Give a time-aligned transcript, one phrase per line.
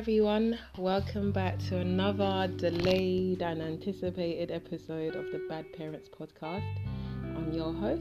[0.00, 0.58] everyone.
[0.78, 6.64] Welcome back to another delayed and anticipated episode of the Bad Parents podcast.
[7.36, 8.00] I'm your host,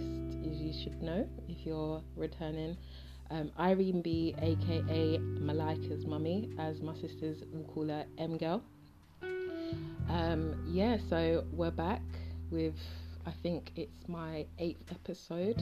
[0.49, 2.77] as you should know if you're returning,
[3.31, 8.63] um, Irene B, aka Malika's mummy, as my sisters will call her M Girl.
[10.07, 12.01] Um, yeah, so we're back
[12.49, 12.75] with,
[13.25, 15.61] I think it's my eighth episode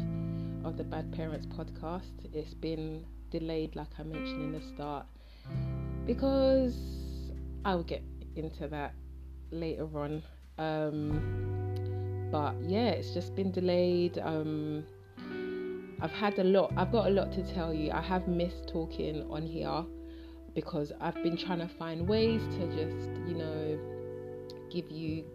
[0.64, 2.14] of the Bad Parents podcast.
[2.32, 5.08] It's been delayed, like I mentioned in the start
[6.08, 6.74] because
[7.66, 8.02] I'll get
[8.36, 8.94] into that
[9.52, 10.24] later on.
[10.58, 14.18] Um, but yeah, it's just been delayed.
[14.18, 14.86] Um,
[16.02, 17.92] I've had a lot, I've got a lot to tell you.
[17.92, 19.84] I have missed talking on here
[20.56, 23.80] because I've been trying to find ways to just, you know,
[24.72, 25.26] give you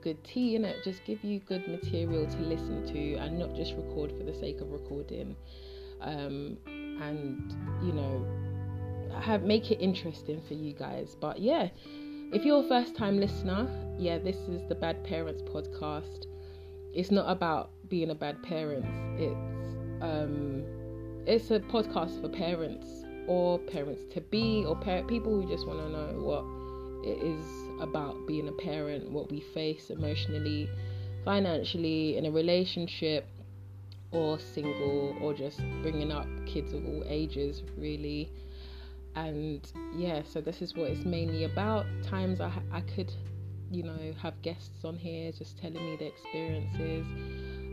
[0.00, 3.74] good tea in it, just give you good material to listen to and not just
[3.74, 5.36] record for the sake of recording.
[6.00, 8.24] Um, and, you know,
[9.20, 11.16] have make it interesting for you guys.
[11.20, 11.68] But yeah,
[12.32, 16.26] if you're a first time listener, yeah, this is the Bad Parents podcast.
[16.94, 18.84] It's not about being a bad parent.
[19.18, 20.62] It's um
[21.26, 22.86] it's a podcast for parents
[23.26, 26.44] or parents to be or par- people who just want to know what
[27.04, 27.46] it is
[27.80, 30.68] about being a parent, what we face emotionally,
[31.24, 33.26] financially, in a relationship,
[34.12, 38.30] or single, or just bringing up kids of all ages, really
[39.16, 41.86] and yeah so this is what it's mainly about.
[42.02, 43.12] Times I, I could
[43.70, 47.06] you know have guests on here just telling me their experiences.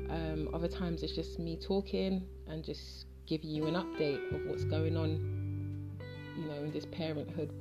[0.10, 4.64] Um, other times it's just me talking and just giving you an update of what's
[4.64, 6.00] going on
[6.38, 7.52] you know in this parenthood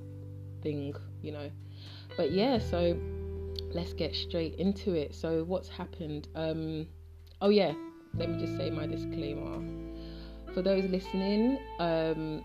[0.62, 1.50] thing you know.
[2.16, 2.98] But yeah so
[3.72, 5.14] let's get straight into it.
[5.14, 6.28] So what's happened?
[6.34, 6.86] Um,
[7.40, 7.72] oh yeah
[8.14, 9.62] let me just say my disclaimer.
[10.54, 12.42] For those listening um,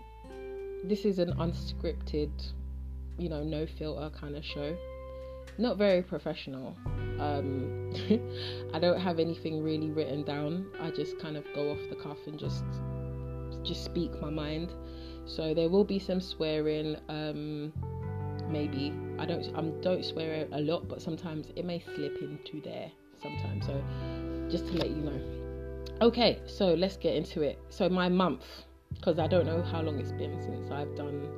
[0.84, 2.30] this is an unscripted,
[3.18, 4.76] you know, no filter kind of show.
[5.58, 6.76] Not very professional.
[7.18, 7.92] Um,
[8.74, 10.66] I don't have anything really written down.
[10.80, 12.64] I just kind of go off the cuff and just
[13.62, 14.72] just speak my mind.
[15.26, 16.96] So there will be some swearing.
[17.08, 17.72] Um,
[18.48, 22.90] maybe I don't I don't swear a lot, but sometimes it may slip into there.
[23.22, 23.66] Sometimes.
[23.66, 23.82] So
[24.50, 25.20] just to let you know.
[26.00, 27.58] Okay, so let's get into it.
[27.68, 28.44] So my month
[29.02, 31.28] because I don't know how long it's been since I've done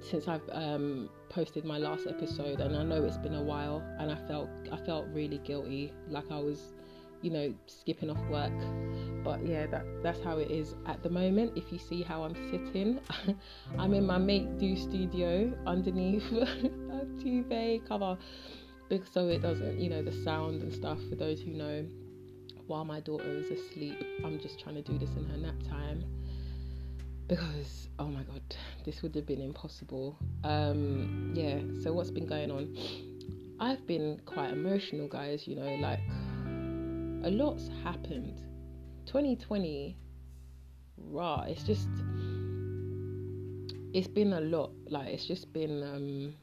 [0.00, 4.10] since I've um, posted my last episode, and I know it's been a while, and
[4.10, 6.74] I felt I felt really guilty, like I was,
[7.20, 8.52] you know, skipping off work.
[9.22, 11.52] But yeah, that that's how it is at the moment.
[11.54, 12.98] If you see how I'm sitting,
[13.78, 18.18] I'm in my Make Do studio underneath a duvet cover,
[19.12, 20.98] so it doesn't, you know, the sound and stuff.
[21.08, 21.86] For those who know,
[22.66, 26.02] while my daughter is asleep, I'm just trying to do this in her nap time
[27.36, 28.42] because oh my god,
[28.84, 30.18] this would have been impossible.
[30.44, 32.76] Um, yeah, so what's been going on?
[33.58, 35.48] I've been quite emotional, guys.
[35.48, 36.00] You know, like
[37.24, 38.42] a lot's happened.
[39.06, 39.96] 2020,
[40.98, 41.44] raw.
[41.48, 41.88] It's just,
[43.94, 44.72] it's been a lot.
[44.90, 45.82] Like it's just been.
[45.82, 46.34] Um,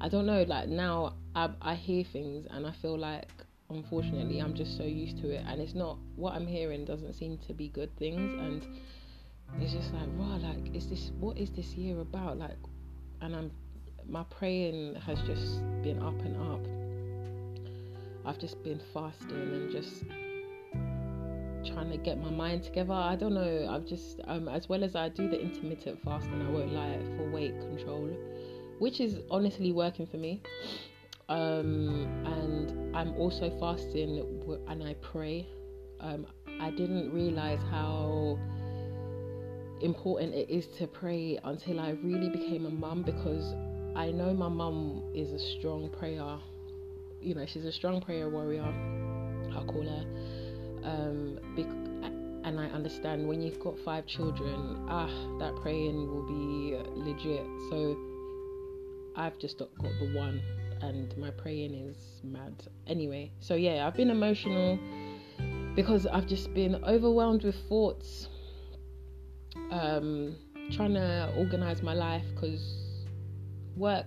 [0.00, 0.42] I don't know.
[0.42, 3.28] Like now, I I hear things and I feel like
[3.70, 5.44] unfortunately i'm just so used to it.
[5.46, 8.34] And it's not what i'm hearing doesn't seem to be good things.
[8.34, 8.66] And
[9.60, 12.38] it's just like wow like is this what is this year about?
[12.38, 12.58] Like
[13.20, 13.50] and i'm
[14.08, 18.26] my praying has just been up and up.
[18.26, 20.04] I've just been fasting and just
[21.72, 22.94] trying to get my mind together.
[22.94, 23.68] I don't know.
[23.70, 27.30] I've just um, as well as i do the intermittent fasting i won't lie for
[27.30, 28.08] weight control
[28.78, 30.42] which is honestly working for me
[31.30, 34.18] um, and I'm also fasting
[34.66, 35.46] and I pray.
[36.00, 36.26] Um,
[36.60, 38.36] I didn't realize how
[39.80, 43.54] important it is to pray until I really became a mum because
[43.96, 46.38] I know my mum is a strong prayer.
[47.20, 48.64] You know, she's a strong prayer warrior.
[49.54, 50.04] I'll call her.
[50.82, 51.38] Um,
[52.42, 55.06] and I understand when you've got five children, ah,
[55.38, 57.46] that praying will be legit.
[57.70, 57.96] So
[59.14, 60.42] I've just got the one
[60.82, 62.54] and my praying is mad.
[62.86, 64.78] Anyway, so yeah, I've been emotional
[65.74, 68.28] because I've just been overwhelmed with thoughts.
[69.70, 70.36] Um,
[70.70, 72.76] trying to organize my life because
[73.76, 74.06] work,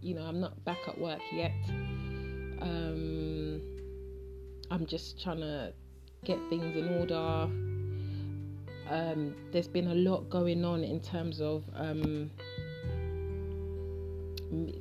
[0.00, 1.52] you know, I'm not back at work yet.
[2.60, 3.60] Um,
[4.70, 5.72] I'm just trying to
[6.24, 7.48] get things in order.
[8.90, 12.30] Um, there's been a lot going on in terms of um,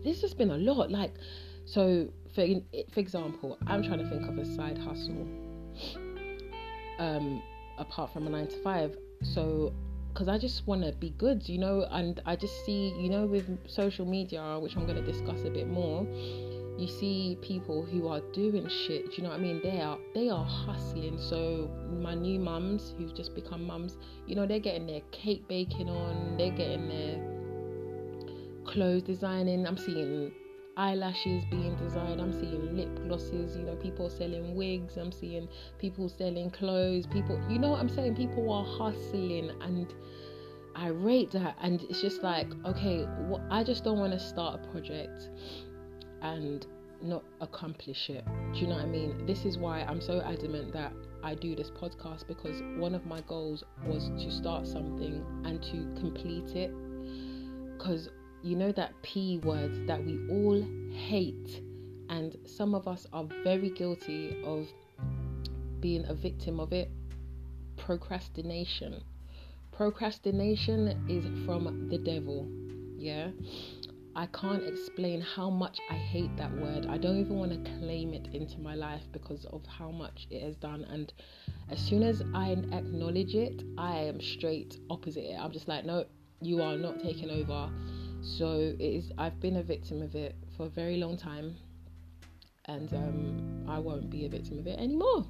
[0.03, 0.91] this has been a lot.
[0.91, 1.13] Like,
[1.65, 2.45] so for
[2.93, 5.27] for example, I'm trying to think of a side hustle.
[6.99, 7.41] Um,
[7.79, 9.73] apart from a nine to five, so
[10.13, 13.25] because I just want to be good, you know, and I just see, you know,
[13.25, 16.05] with social media, which I'm going to discuss a bit more,
[16.77, 19.09] you see people who are doing shit.
[19.09, 19.61] Do you know what I mean?
[19.63, 21.19] They are they are hustling.
[21.19, 21.69] So
[22.01, 23.97] my new mums who've just become mums,
[24.27, 27.32] you know, they're getting their cake baking on, they're getting their
[28.73, 29.65] clothes designing.
[29.67, 30.31] I'm seeing
[30.75, 32.19] eyelashes being designed.
[32.19, 34.97] I'm seeing lip glosses, you know, people selling wigs.
[34.97, 35.47] I'm seeing
[35.77, 37.05] people selling clothes.
[37.07, 38.15] People, you know what I'm saying?
[38.15, 39.93] People are hustling and
[40.75, 41.55] I rate that.
[41.61, 45.29] And it's just like, okay, well, I just don't want to start a project
[46.21, 46.65] and
[47.01, 48.25] not accomplish it.
[48.53, 49.25] Do you know what I mean?
[49.27, 53.21] This is why I'm so adamant that I do this podcast because one of my
[53.21, 56.73] goals was to start something and to complete it.
[57.77, 58.09] Because
[58.43, 60.61] you know that P word that we all
[60.91, 61.61] hate,
[62.09, 64.67] and some of us are very guilty of
[65.79, 66.91] being a victim of it
[67.77, 69.01] procrastination.
[69.71, 72.47] Procrastination is from the devil,
[72.97, 73.29] yeah.
[74.15, 76.85] I can't explain how much I hate that word.
[76.87, 80.43] I don't even want to claim it into my life because of how much it
[80.43, 80.83] has done.
[80.83, 81.11] And
[81.71, 85.37] as soon as I acknowledge it, I am straight opposite it.
[85.39, 86.05] I'm just like, no,
[86.41, 87.71] you are not taking over.
[88.23, 89.11] So it is.
[89.17, 91.55] I've been a victim of it for a very long time,
[92.65, 95.27] and um, I won't be a victim of it anymore.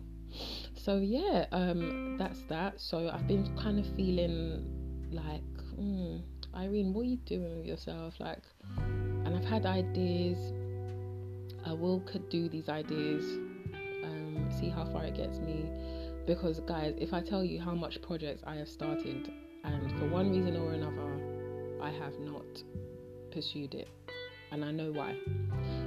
[0.75, 2.79] So yeah, um, that's that.
[2.79, 5.41] So I've been kind of feeling like,
[5.79, 6.21] mm,
[6.55, 8.15] Irene, what are you doing with yourself?
[8.19, 8.43] Like,
[8.77, 10.37] and I've had ideas.
[11.65, 13.23] I will could do these ideas,
[14.03, 15.65] um, see how far it gets me.
[16.27, 19.31] Because guys, if I tell you how much projects I have started,
[19.63, 21.22] and for one reason or another,
[21.83, 22.63] I have not
[23.29, 23.89] pursued it,
[24.53, 25.17] and I know why.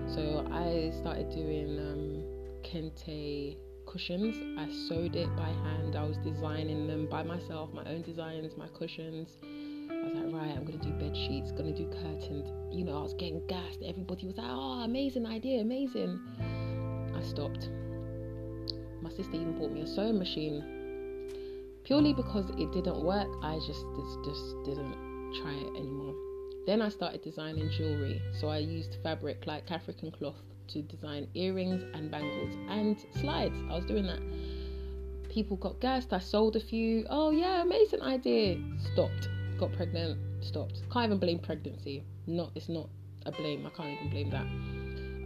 [0.07, 3.57] So I started doing um, kente
[3.87, 4.37] cushions.
[4.59, 5.97] I sewed it by hand.
[5.97, 9.31] I was designing them by myself, my own designs, my cushions.
[9.43, 12.47] I was like, right, I'm gonna do bed sheets, gonna do curtains.
[12.71, 13.79] You know, I was getting gassed.
[13.83, 16.21] Everybody was like, oh, amazing idea, amazing.
[17.17, 17.71] I stopped.
[19.01, 20.63] My sister even bought me a sewing machine
[21.85, 23.29] purely because it didn't work.
[23.43, 25.06] I just just, just didn't
[25.43, 26.15] try it anymore.
[26.67, 28.21] Then I started designing jewelry.
[28.41, 33.57] So I used fabric like African cloth to design earrings and bangles and slides.
[33.71, 34.21] I was doing that.
[35.31, 36.13] People got gassed.
[36.13, 37.07] I sold a few.
[37.09, 38.59] Oh yeah, amazing idea.
[38.93, 39.29] Stopped.
[39.59, 40.19] Got pregnant.
[40.45, 40.83] Stopped.
[40.93, 42.03] Can't even blame pregnancy.
[42.27, 42.51] Not.
[42.55, 42.89] It's not
[43.27, 43.67] a blame.
[43.67, 44.47] I can't even blame that.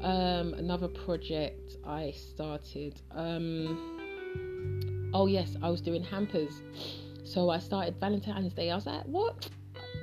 [0.07, 3.01] Um, another project I started.
[3.13, 6.63] Um, oh yes, I was doing hampers.
[7.25, 8.71] So I started Valentine's Day.
[8.71, 9.49] I was like, what?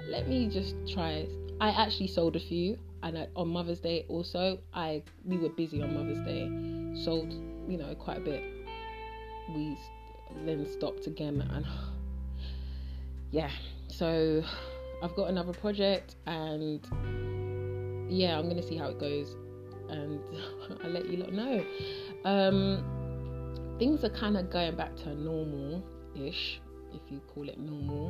[0.10, 1.28] Let me just try.
[1.60, 5.82] I actually sold a few, and I, on Mother's Day also, I we were busy
[5.82, 7.32] on Mother's Day, sold
[7.68, 8.44] you know quite a bit.
[9.54, 9.78] We
[10.46, 11.66] then stopped again, and
[13.32, 13.50] yeah,
[13.88, 14.44] so
[15.04, 16.82] I've got another project, and
[18.10, 19.36] yeah, I'm gonna see how it goes,
[19.90, 20.20] and
[20.84, 21.66] I'll let you lot know.
[22.26, 26.62] Um, things are kind of going back to normal-ish,
[26.94, 28.10] if you call it normal.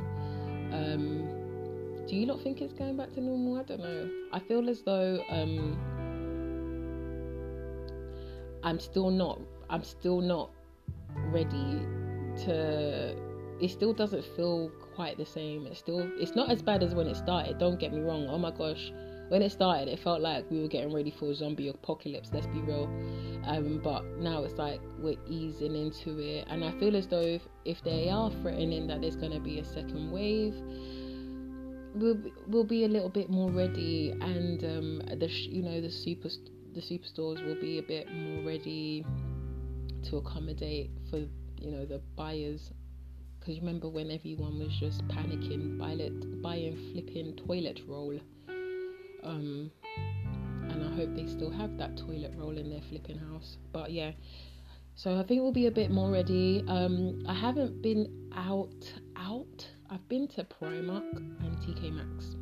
[0.72, 1.47] Um,
[2.08, 3.60] do you not think it's going back to normal?
[3.60, 4.10] I don't know.
[4.32, 5.78] I feel as though um,
[8.64, 9.40] I'm still not.
[9.68, 10.50] I'm still not
[11.30, 11.80] ready
[12.44, 13.14] to.
[13.60, 15.66] It still doesn't feel quite the same.
[15.66, 16.10] It's still.
[16.18, 17.58] It's not as bad as when it started.
[17.58, 18.26] Don't get me wrong.
[18.30, 18.90] Oh my gosh,
[19.28, 22.30] when it started, it felt like we were getting ready for a zombie apocalypse.
[22.32, 22.84] Let's be real.
[23.44, 27.42] Um, but now it's like we're easing into it, and I feel as though if,
[27.64, 30.54] if they are threatening that there's going to be a second wave,
[31.94, 36.28] we'll we'll be a little bit more ready, and um, the you know the super
[36.74, 39.04] the superstores will be a bit more ready
[40.04, 41.18] to accommodate for
[41.60, 42.72] you know the buyers.
[43.38, 48.18] Because remember when everyone was just panicking, buying buying flipping toilet roll.
[49.24, 49.70] Um,
[50.70, 53.56] and I hope they still have that toilet roll in their flipping house.
[53.72, 54.12] But yeah,
[54.94, 56.62] so I think we'll be a bit more ready.
[56.68, 62.36] Um, I haven't been out out I've been to Primark and TK Maxx.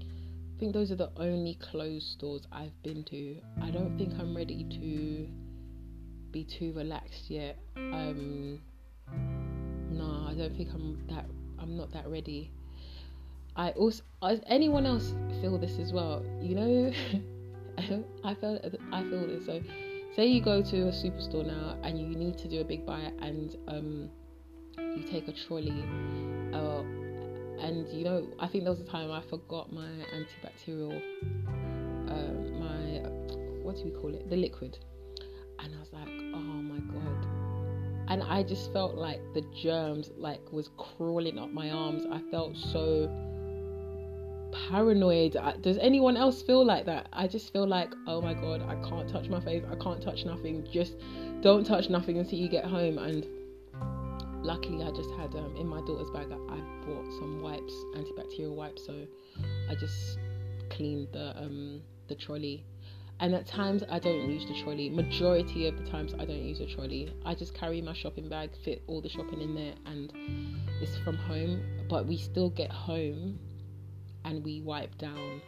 [0.00, 3.36] I think those are the only clothes stores I've been to.
[3.60, 5.28] I don't think I'm ready to
[6.32, 7.58] be too relaxed yet.
[7.76, 8.60] Um,
[9.90, 11.26] no, I don't think I'm that.
[11.58, 12.50] I'm not that ready.
[13.54, 14.02] I also,
[14.46, 15.12] anyone else
[15.42, 16.24] feel this as well?
[16.40, 16.92] You know,
[18.24, 19.44] I felt, I feel this.
[19.44, 19.60] So,
[20.16, 23.12] say you go to a superstore now and you need to do a big buy,
[23.20, 24.10] and um,
[24.96, 25.84] you take a trolley
[26.52, 26.82] uh,
[27.60, 31.00] and you know i think there was a time i forgot my antibacterial
[32.08, 33.08] uh, my
[33.62, 34.78] what do we call it the liquid
[35.60, 37.38] and i was like oh my god
[38.08, 42.04] and I just felt like the germs like was crawling up my arms.
[42.10, 43.06] I felt so
[44.68, 45.36] paranoid.
[45.60, 47.08] Does anyone else feel like that?
[47.12, 49.62] I just feel like, oh my god, I can't touch my face.
[49.70, 50.66] I can't touch nothing.
[50.72, 50.94] Just
[51.42, 52.96] don't touch nothing until you get home.
[52.96, 53.26] And
[54.42, 56.28] luckily, I just had um, in my daughter's bag.
[56.30, 58.84] I, I bought some wipes, antibacterial wipes.
[58.84, 59.06] So
[59.70, 60.18] I just
[60.70, 62.64] cleaned the um, the trolley.
[63.20, 64.88] And at times I don't use the trolley.
[64.90, 67.12] Majority of the times I don't use a trolley.
[67.24, 70.12] I just carry my shopping bag, fit all the shopping in there, and
[70.80, 71.60] it's from home.
[71.88, 73.40] But we still get home
[74.24, 75.42] and we wipe down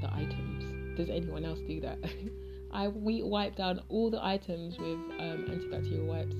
[0.00, 0.96] the items.
[0.96, 1.98] Does anyone else do that?
[2.72, 6.34] I we wipe down all the items with um, antibacterial wipes.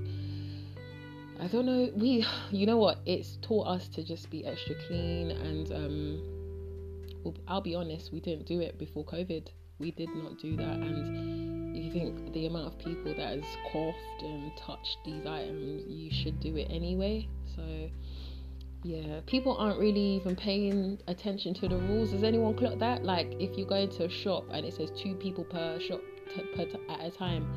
[1.42, 1.90] I don't know.
[1.96, 3.00] We, you know what?
[3.04, 8.46] It's taught us to just be extra clean, and um, I'll be honest, we didn't
[8.46, 9.48] do it before COVID.
[9.80, 14.22] We did not do that, and you think the amount of people that has coughed
[14.22, 17.28] and touched these items, you should do it anyway.
[17.56, 17.90] So
[18.84, 22.12] yeah, people aren't really even paying attention to the rules.
[22.12, 23.04] Does anyone clock that?
[23.04, 26.42] Like, if you go into a shop and it says two people per shop t-
[26.54, 27.52] per t- at a time,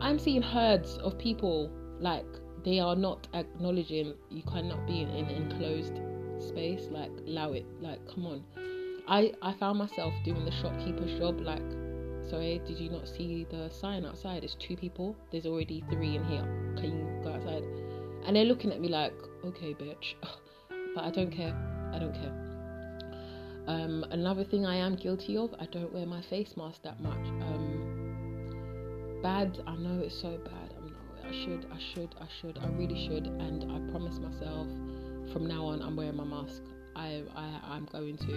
[0.00, 1.70] I'm seeing herds of people.
[2.00, 2.26] Like,
[2.64, 6.00] they are not acknowledging you cannot be in an enclosed
[6.48, 6.86] space.
[6.90, 7.66] Like, allow it.
[7.80, 8.44] Like, come on.
[9.08, 11.40] I I found myself doing the shopkeeper's job.
[11.40, 11.62] Like,
[12.28, 14.44] sorry, did you not see the sign outside?
[14.44, 15.16] It's two people.
[15.30, 16.44] There's already three in here.
[16.76, 17.64] Can you go outside?
[18.26, 19.14] And they're looking at me like,
[19.44, 20.14] okay, bitch.
[20.94, 21.54] but I don't care.
[21.92, 22.50] I don't care.
[23.66, 27.26] Um, another thing I am guilty of, I don't wear my face mask that much.
[27.42, 30.59] Um, bad, I know it's so bad.
[31.30, 33.26] I should, I should, I should, I really should.
[33.26, 34.66] And I promise myself
[35.32, 36.60] from now on, I'm wearing my mask.
[36.96, 38.32] I, I, I'm going to.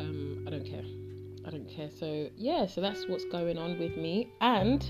[0.00, 0.82] Um, I don't care.
[1.46, 1.88] I don't care.
[1.88, 4.28] So yeah, so that's what's going on with me.
[4.40, 4.84] And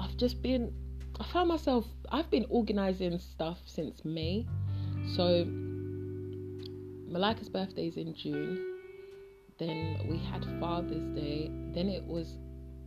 [0.00, 0.72] I've just been,
[1.20, 4.44] I found myself, I've been organizing stuff since May.
[5.14, 5.44] So
[7.08, 8.80] Malika's birthday is in June.
[9.58, 11.52] Then we had Father's Day.
[11.72, 12.36] Then it was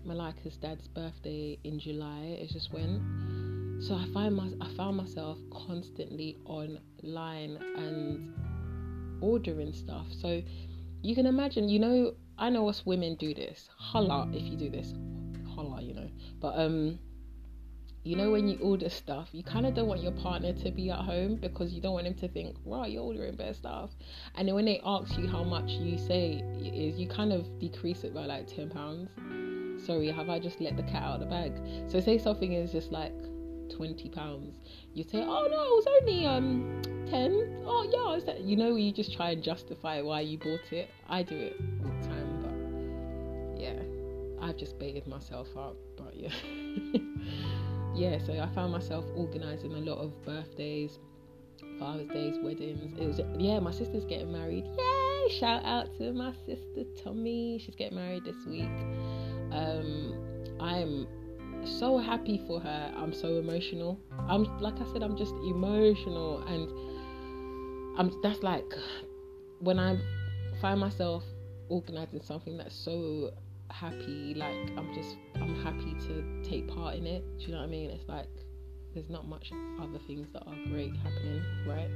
[0.06, 2.38] Malika's dad's birthday in July.
[2.42, 3.02] It just went.
[3.80, 8.34] So I find my I found myself constantly online and
[9.22, 10.08] ordering stuff.
[10.12, 10.42] So
[11.02, 13.70] you can imagine, you know, I know us women do this.
[13.78, 14.94] Holla if you do this.
[15.56, 16.10] Holla, you know.
[16.40, 17.00] But um
[18.06, 20.92] you know when you order stuff you kind of don't want your partner to be
[20.92, 23.90] at home because you don't want him to think right you're ordering better stuff
[24.36, 28.04] and then when they ask you how much you say is you kind of decrease
[28.04, 29.10] it by like 10 pounds
[29.84, 31.52] sorry have i just let the cat out of the bag
[31.90, 33.16] so say something is just like
[33.70, 34.58] 20 pounds
[34.94, 38.42] you say oh no it was only um 10 oh yeah that?
[38.42, 41.92] you know you just try and justify why you bought it i do it all
[41.92, 46.30] the time but yeah i've just baited myself up but yeah
[47.96, 51.00] yeah, so I found myself organising a lot of birthdays,
[51.80, 52.94] Father's Days, weddings.
[53.00, 54.66] It was yeah, my sister's getting married.
[54.66, 55.40] Yay!
[55.40, 57.60] Shout out to my sister Tommy.
[57.64, 58.70] She's getting married this week.
[59.52, 60.14] Um,
[60.60, 61.08] I'm
[61.66, 62.94] so happy for her.
[62.96, 64.00] I'm so emotional.
[64.28, 68.72] I'm like I said, I'm just emotional, and I'm that's like
[69.60, 69.98] when I
[70.62, 71.24] find myself
[71.70, 73.32] organizing something that's so
[73.72, 77.24] happy like i'm just i'm happy to take part in it.
[77.40, 77.90] Do you know what i mean?
[77.90, 78.30] It's like
[78.94, 81.90] there's not much other things that are great happening right?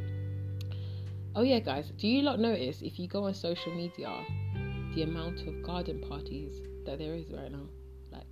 [1.36, 4.26] Oh yeah guys do you not notice if you go on social media
[4.96, 7.68] the amount of garden parties that there is right now?
[8.12, 8.26] Like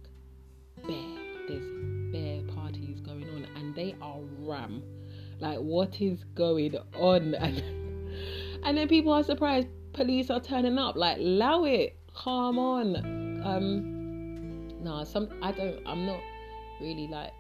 [0.88, 1.66] bare there's
[2.12, 4.82] bare parties going on and they are ram
[5.40, 7.64] like what is going on and,
[8.64, 12.96] and then people are surprised police are turning up like allow it come on
[13.46, 13.98] um,
[14.88, 15.86] no, some I don't.
[15.86, 16.20] I'm not
[16.80, 17.34] really like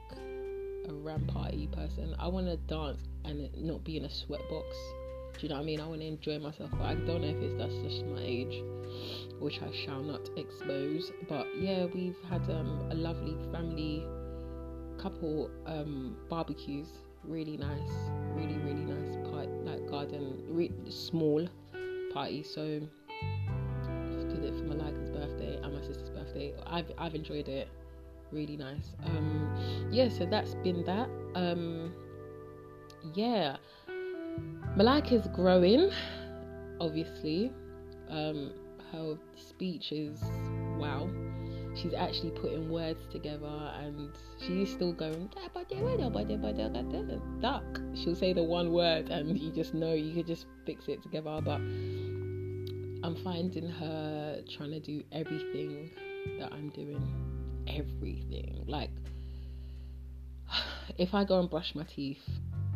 [0.88, 2.16] a ram party person.
[2.20, 4.64] I want to dance and not be in a sweatbox.
[5.38, 5.80] Do you know what I mean?
[5.80, 8.64] I want to enjoy myself, but I don't know if it's that's just my age,
[9.39, 11.12] which I shall not expose.
[11.27, 14.06] But yeah, we've had um, a lovely family
[15.01, 16.88] couple um, barbecues.
[17.24, 17.91] Really nice,
[18.36, 21.48] really really nice part, like garden, re- small
[22.13, 22.44] party.
[22.44, 22.82] So
[24.29, 26.53] did it for Malika's birthday and my sister's birthday.
[26.65, 27.67] I've I've enjoyed it.
[28.32, 28.96] Really nice.
[29.06, 31.10] Um yeah, so that's been that.
[31.36, 31.94] Um
[33.13, 33.58] yeah.
[34.75, 35.89] Malika's growing,
[36.79, 37.51] obviously.
[38.10, 38.51] Um
[38.91, 40.22] her speech is
[40.77, 41.10] wow.
[41.75, 45.29] She's actually putting words together and she's still going
[47.39, 47.63] duck.
[47.94, 51.39] She'll say the one word and you just know you could just fix it together
[51.44, 51.62] but
[53.03, 55.91] I'm finding her trying to do everything
[56.39, 57.01] that I'm doing.
[57.67, 58.63] Everything.
[58.67, 58.89] Like,
[60.98, 62.27] if I go and brush my teeth,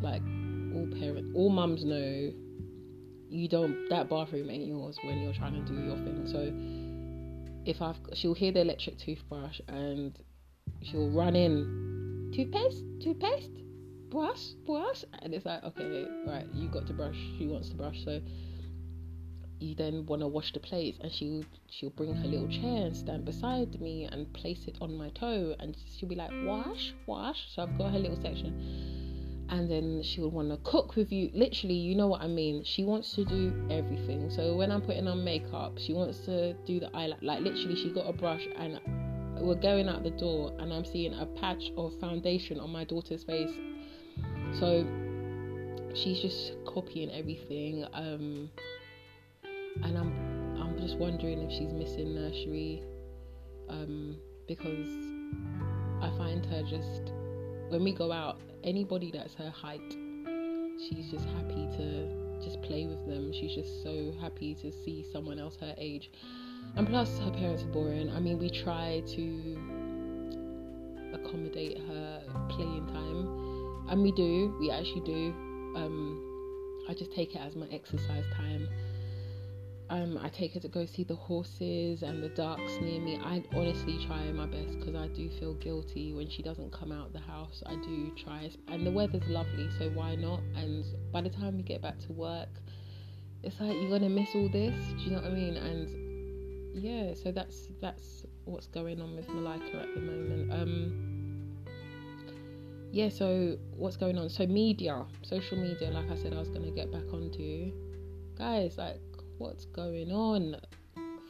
[0.02, 0.22] like
[0.76, 2.32] all parents, all mums know,
[3.32, 6.28] you don't that bathroom ain't yours when you're trying to do your thing.
[6.28, 6.52] So
[7.66, 10.18] if I've she'll hear the electric toothbrush and
[10.82, 13.52] she'll run in toothpaste, toothpaste,
[14.10, 17.18] brush, brush, and it's like okay, right, you got to brush.
[17.38, 18.20] She wants to brush, so
[19.60, 22.98] you then want to wash the plates and she'll she'll bring her little chair and
[22.98, 27.48] stand beside me and place it on my toe and she'll be like wash wash
[27.54, 29.01] so i've got her little section
[29.52, 31.30] and then she would want to cook with you.
[31.34, 32.64] Literally you know what i mean?
[32.64, 34.30] She wants to do everything.
[34.32, 37.92] So when i'm putting on makeup she wants to do the eyeliner like literally she
[37.94, 38.80] got a brush and
[39.40, 43.24] we're going out the door and i'm seeing a patch of foundation on my daughter's
[43.24, 43.52] face.
[44.60, 44.86] So
[45.94, 48.50] she's just copying everything um
[49.84, 52.84] and I'm I'm just wondering if she's missing nursery
[53.70, 54.18] um,
[54.48, 54.90] because
[56.02, 57.12] I find her just
[57.72, 59.96] when we go out, anybody that's her height,
[60.78, 62.08] she's just happy to
[62.44, 63.32] just play with them.
[63.32, 66.12] She's just so happy to see someone else her age.
[66.76, 68.12] And plus, her parents are boring.
[68.12, 69.58] I mean, we try to
[71.14, 74.54] accommodate her playing time, and we do.
[74.60, 75.34] We actually do.
[75.76, 78.68] Um, I just take it as my exercise time
[79.92, 83.20] um, I take her to go see the horses and the ducks near me.
[83.22, 87.12] I honestly try my best because I do feel guilty when she doesn't come out
[87.12, 87.62] the house.
[87.66, 90.40] I do try, and the weather's lovely, so why not?
[90.56, 92.48] And by the time we get back to work,
[93.44, 94.74] it's like you're gonna miss all this.
[94.98, 95.58] Do you know what I mean?
[95.58, 100.54] And yeah, so that's that's what's going on with Malika at the moment.
[100.54, 101.58] Um,
[102.94, 104.30] yeah, so what's going on?
[104.30, 107.74] So media, social media, like I said, I was gonna get back onto.
[108.38, 109.02] Guys, like
[109.42, 110.56] what's going on?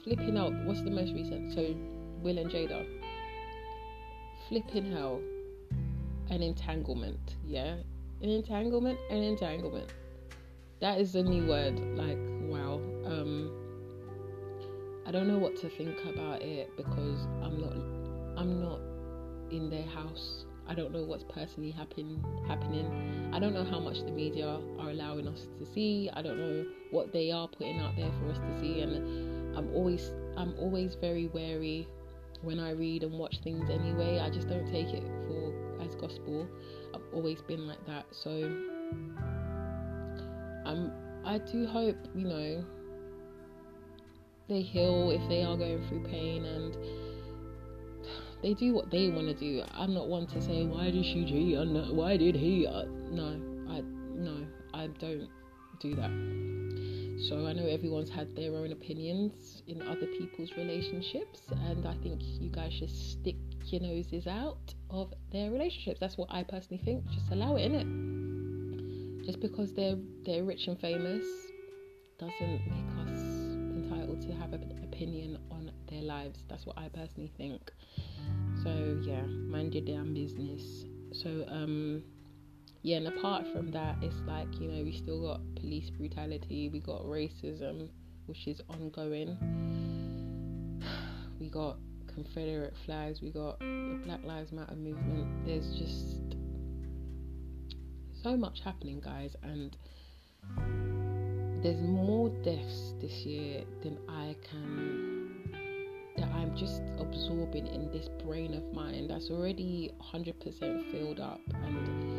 [0.03, 0.53] Flipping out.
[0.65, 1.53] What's the most recent?
[1.53, 1.73] So,
[2.21, 2.85] Will and Jada.
[4.49, 5.21] Flipping hell.
[6.29, 7.35] An entanglement.
[7.45, 7.77] Yeah?
[8.21, 8.99] An entanglement?
[9.09, 9.93] An entanglement.
[10.81, 11.79] That is a new word.
[11.95, 12.17] Like,
[12.51, 12.81] wow.
[13.05, 13.51] Um,
[15.07, 18.79] I don't know what to think about it because I'm not I'm not
[19.51, 23.31] in their house I don't know what's personally happen, happening.
[23.33, 26.09] I don't know how much the media are allowing us to see.
[26.13, 28.81] I don't know what they are putting out there for us to see.
[28.81, 31.87] And I'm always I'm always very wary
[32.41, 34.19] when I read and watch things anyway.
[34.19, 36.47] I just don't take it for as gospel.
[36.93, 38.05] I've always been like that.
[38.11, 38.29] So
[40.65, 40.91] I'm
[41.23, 42.65] I do hope, you know,
[44.49, 46.75] they heal if they are going through pain and
[48.41, 49.63] they do what they want to do.
[49.73, 51.57] I'm not one to say why did she cheat
[51.93, 52.65] why did he.
[52.65, 53.81] Uh, no, I
[54.15, 55.29] no, I don't
[55.79, 56.80] do that.
[57.27, 62.19] So I know everyone's had their own opinions in other people's relationships, and I think
[62.23, 65.99] you guys should stick your noses out of their relationships.
[65.99, 67.05] That's what I personally think.
[67.11, 69.25] Just allow it in it.
[69.25, 71.25] Just because they're they're rich and famous
[72.19, 76.43] doesn't make us entitled to have an opinion on their lives.
[76.49, 77.71] That's what I personally think.
[78.63, 80.85] So yeah, mind your damn business.
[81.13, 82.03] So um
[82.83, 86.79] yeah, and apart from that, it's like you know we still got police brutality, we
[86.79, 87.89] got racism,
[88.25, 89.37] which is ongoing.
[91.39, 91.77] We got
[92.13, 95.43] Confederate flags, we got the Black Lives Matter movement.
[95.43, 96.35] There's just
[98.21, 99.75] so much happening, guys, and
[101.63, 105.21] there's more deaths this year than I can
[106.17, 112.10] that I'm just absorbing in this brain of mine that's already 100% filled up and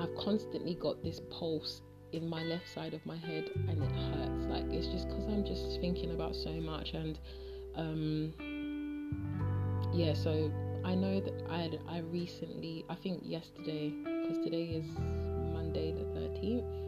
[0.00, 1.82] I've constantly got this pulse
[2.12, 5.44] in my left side of my head and it hurts like it's just because I'm
[5.44, 7.18] just thinking about so much and
[7.76, 8.32] um
[9.92, 10.50] yeah so
[10.84, 14.86] I know that I I recently I think yesterday because today is
[15.52, 16.80] Monday the 13th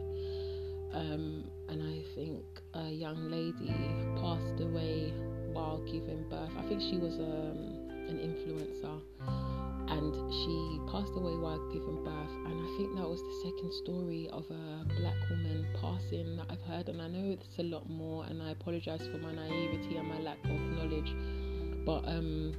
[0.93, 3.73] um, and I think a young lady
[4.21, 5.11] passed away
[5.51, 6.51] while giving birth.
[6.57, 9.52] I think she was um, an influencer
[9.89, 12.31] and she passed away while giving birth.
[12.45, 16.61] And I think that was the second story of a black woman passing that I've
[16.61, 16.89] heard.
[16.89, 20.19] And I know it's a lot more, and I apologize for my naivety and my
[20.19, 21.13] lack of knowledge.
[21.85, 22.53] But um,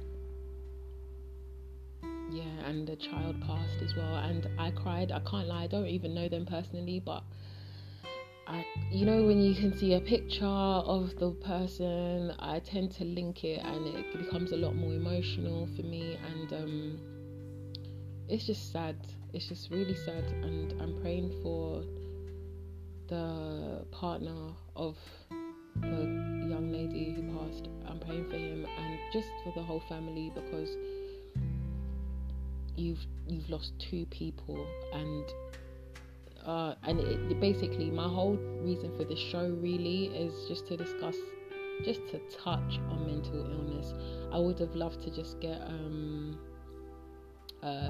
[2.31, 5.11] yeah, and the child passed as well, and I cried.
[5.11, 7.23] I can't lie, I don't even know them personally, but
[8.47, 13.03] I, you know, when you can see a picture of the person, I tend to
[13.03, 16.99] link it, and it becomes a lot more emotional for me, and um,
[18.27, 18.95] it's just sad.
[19.33, 21.83] It's just really sad, and I'm praying for
[23.07, 24.97] the partner of
[25.81, 25.87] the
[26.49, 27.69] young lady who passed.
[27.87, 30.69] I'm praying for him, and just for the whole family because
[32.75, 35.23] you've you've lost two people and
[36.45, 41.15] uh, and it, basically my whole reason for this show really is just to discuss
[41.83, 43.93] just to touch on mental illness
[44.31, 46.37] i would have loved to just get um,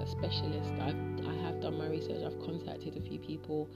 [0.05, 0.95] specialist I've,
[1.27, 3.69] i have done my research i've contacted a few people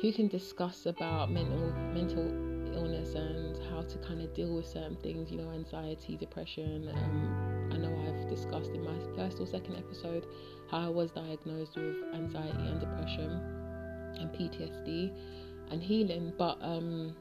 [0.00, 2.26] who can discuss about mental mental
[2.74, 7.70] illness and how to kind of deal with certain things you know anxiety depression um,
[7.72, 10.26] i know i've discussed in my first or second episode
[10.70, 13.64] how i was diagnosed with anxiety and depression
[14.20, 15.12] and PTSD
[15.70, 17.14] and healing, but um,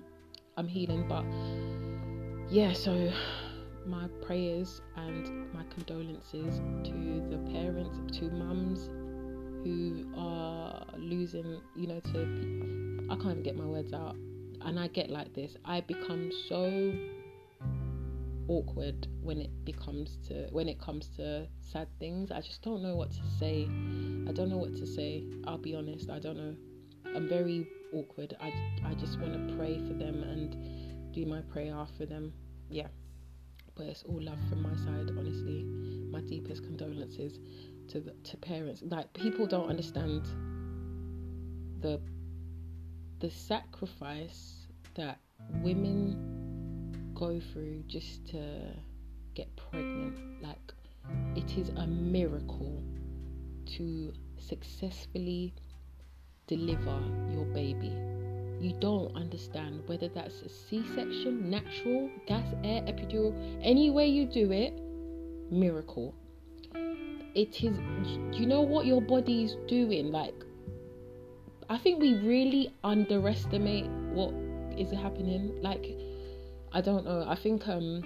[0.57, 1.07] I'm healing.
[1.07, 1.25] But
[2.53, 3.11] yeah, so
[3.85, 8.89] my prayers and my condolences to the parents, to mums
[9.63, 14.15] who are losing, you know, to I can't even get my words out,
[14.61, 15.55] and I get like this.
[15.65, 16.93] I become so
[18.47, 22.31] awkward when it becomes to when it comes to sad things.
[22.31, 23.63] I just don't know what to say.
[24.27, 25.23] I don't know what to say.
[25.45, 26.09] I'll be honest.
[26.09, 26.55] I don't know.
[27.15, 28.35] I'm very awkward.
[28.41, 28.51] I,
[28.85, 32.33] I just want to pray for them and do my prayer for them.
[32.69, 32.87] Yeah.
[33.75, 35.63] But it's all love from my side, honestly.
[36.11, 37.39] My deepest condolences
[37.89, 38.83] to the, to parents.
[38.85, 40.27] Like people don't understand
[41.81, 41.99] the
[43.19, 45.19] the sacrifice that
[45.61, 48.41] women go through just to
[49.33, 50.41] get pregnant.
[50.41, 50.73] Like
[51.35, 52.83] it is a miracle
[53.77, 55.53] to successfully
[56.47, 56.99] deliver
[57.31, 57.93] your baby.
[58.63, 64.25] You don't understand whether that's a C section, natural, gas, air, epidural, any way you
[64.25, 64.71] do it,
[65.51, 66.15] miracle.
[67.35, 67.77] It is,
[68.31, 70.13] you know what your body is doing?
[70.13, 70.33] Like,
[71.69, 74.33] I think we really underestimate what
[74.79, 75.61] is happening.
[75.61, 75.97] Like,
[76.71, 77.25] I don't know.
[77.27, 78.01] I think, um,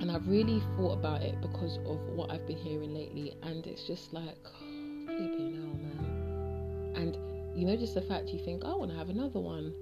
[0.00, 3.86] and I've really thought about it because of what I've been hearing lately, and it's
[3.86, 4.42] just like,
[5.06, 6.92] flipping hell, man.
[6.96, 7.16] And
[7.56, 9.72] you know, just the fact you think, oh, I want to have another one.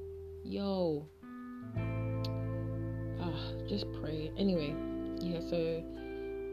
[0.44, 1.07] Yo.
[3.20, 4.31] Ah, just pray.
[4.37, 4.74] Anyway,
[5.20, 5.83] yeah, so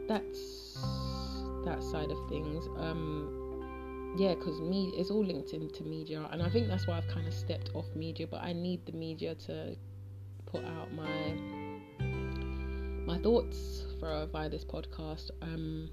[0.08, 0.78] that's
[1.64, 2.66] that side of things.
[2.76, 7.08] Um, yeah, because me, it's all linked into media, and I think that's why I've
[7.08, 8.26] kind of stepped off media.
[8.26, 9.76] But I need the media to
[10.46, 11.34] put out my
[13.06, 15.30] my thoughts for via this podcast.
[15.42, 15.90] Um,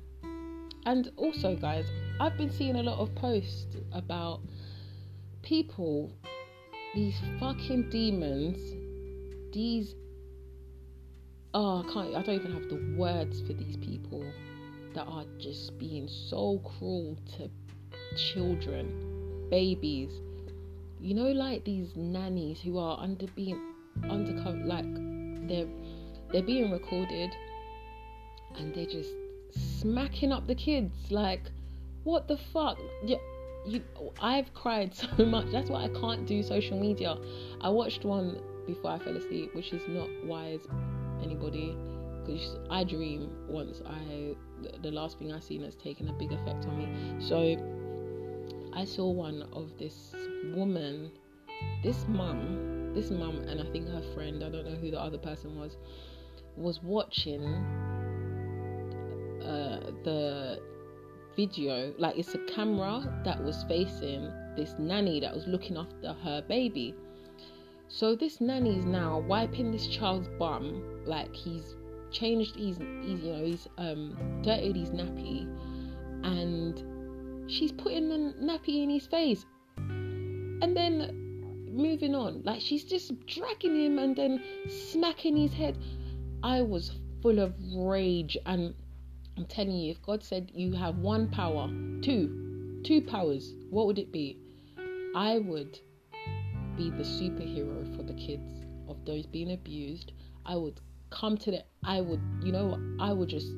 [0.85, 1.87] and also, guys,
[2.19, 4.41] I've been seeing a lot of posts about
[5.41, 6.11] people,
[6.95, 8.57] these fucking demons,
[9.53, 9.93] these
[11.53, 14.25] oh, I can't I don't even have the words for these people
[14.93, 17.49] that are just being so cruel to
[18.17, 20.09] children, babies.
[21.01, 23.61] You know, like these nannies who are under being
[24.09, 24.85] undercover like
[25.47, 25.67] they're
[26.31, 27.29] they're being recorded
[28.57, 29.11] and they're just
[29.79, 31.41] smacking up the kids like
[32.03, 33.17] what the fuck yeah
[33.65, 33.81] you
[34.21, 35.51] I've cried so much.
[35.51, 37.17] That's why I can't do social media.
[37.61, 40.61] I watched one before I fell asleep, which is not wise
[41.23, 41.77] anybody
[42.25, 44.35] because I dream once I
[44.81, 47.25] the last thing I seen has taken a big effect on me.
[47.25, 47.55] So
[48.73, 50.13] I saw one of this
[50.53, 51.11] woman,
[51.83, 55.17] this mum, this mum and I think her friend, I don't know who the other
[55.17, 55.77] person was,
[56.57, 57.43] was watching
[59.41, 60.59] uh, the
[61.35, 66.41] video like it's a camera that was facing this nanny that was looking after her
[66.47, 66.95] baby.
[67.87, 71.75] So this nanny is now wiping this child's bum like he's
[72.11, 75.47] changed he's, he's you know he's um dirtied his nappy
[76.23, 79.45] and she's putting the nappy in his face.
[79.77, 85.77] And then moving on like she's just dragging him and then smacking his head.
[86.41, 88.73] I was full of rage and
[89.37, 91.67] I'm telling you, if God said you have one power,
[92.01, 94.39] two, two powers, what would it be?
[95.15, 95.77] I would
[96.77, 100.13] be the superhero for the kids of those being abused.
[100.45, 103.51] I would come to the, I would, you know, I would just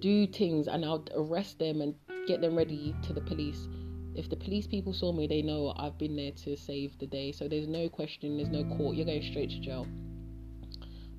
[0.00, 1.94] do things and I'll arrest them and
[2.26, 3.68] get them ready to the police.
[4.14, 7.32] If the police people saw me, they know I've been there to save the day.
[7.32, 8.96] So there's no question, there's no court.
[8.96, 9.86] You're going straight to jail.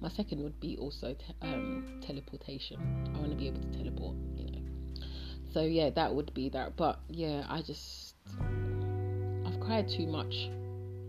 [0.03, 2.77] My second would be also te- um, teleportation.
[3.15, 4.59] I want to be able to teleport, you know.
[5.53, 6.75] So yeah, that would be that.
[6.75, 8.15] But yeah, I just
[9.45, 10.49] I've cried too much,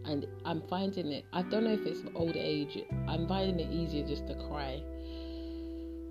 [0.04, 1.24] and I'm finding it.
[1.32, 2.78] I don't know if it's old age.
[3.08, 4.80] I'm finding it easier just to cry,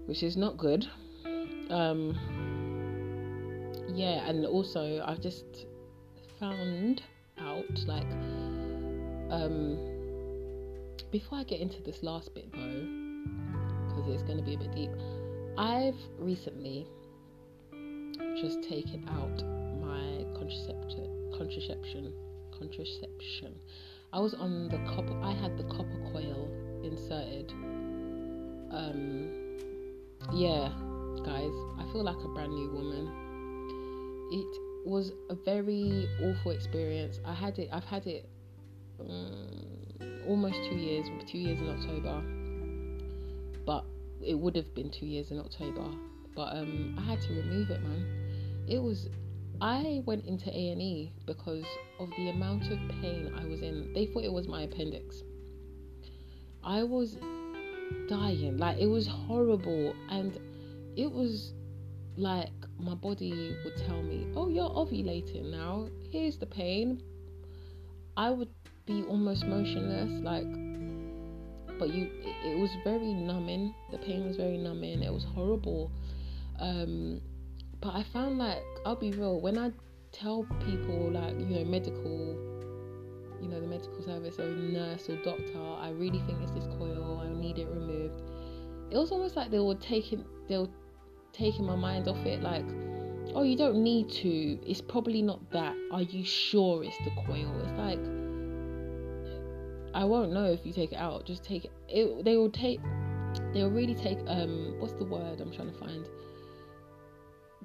[0.05, 0.85] which is not good.
[1.69, 2.19] Um,
[3.95, 5.67] yeah, and also I've just
[6.37, 7.01] found
[7.39, 8.11] out like
[9.31, 9.92] um
[11.12, 12.88] before I get into this last bit though,
[13.88, 14.91] because it's going to be a bit deep,
[15.58, 16.88] I've recently
[18.41, 19.43] just taken out
[19.82, 22.13] my contraception, contraception,
[22.58, 23.56] contraception.
[24.12, 25.19] I was on the copper.
[25.21, 26.49] I had the copper coil
[26.84, 27.51] inserted.
[28.71, 29.58] Um,
[30.34, 30.69] yeah,
[31.25, 33.08] guys, I feel like a brand new woman.
[34.32, 37.19] It was a very awful experience.
[37.25, 37.69] I had it.
[37.71, 38.27] I've had it
[38.99, 39.72] um,
[40.27, 41.07] almost two years.
[41.27, 42.21] Two years in October,
[43.65, 43.86] but
[44.25, 45.86] it would have been two years in October.
[46.36, 48.65] But um, I had to remove it, man.
[48.67, 49.09] It was.
[49.62, 51.63] I went into A and E because
[51.99, 53.93] of the amount of pain I was in.
[53.93, 55.21] They thought it was my appendix.
[56.63, 57.17] I was
[58.09, 58.57] dying.
[58.57, 60.38] Like it was horrible, and
[60.95, 61.53] it was
[62.17, 65.88] like my body would tell me, "Oh, you're ovulating now.
[66.12, 67.01] Here's the pain."
[68.15, 68.49] I would
[68.85, 70.49] be almost motionless, like,
[71.79, 72.09] but you.
[72.21, 73.73] It, it was very numbing.
[73.91, 75.01] The pain was very numbing.
[75.03, 75.91] It was horrible.
[76.59, 77.21] Um,
[77.81, 79.71] but I found like I'll be real when I
[80.13, 82.37] tell people like you know medical
[83.41, 87.19] you know the medical service or nurse or doctor i really think it's this coil
[87.21, 88.21] i need it removed
[88.91, 90.69] it was almost like they were taking they were
[91.33, 92.63] taking my mind off it like
[93.33, 97.51] oh you don't need to it's probably not that are you sure it's the coil
[97.63, 97.99] it's like
[99.93, 101.25] i won't know if you take it out.
[101.25, 102.79] Just take it, they will take
[103.53, 106.08] they will really take um what's the word i'm trying to find?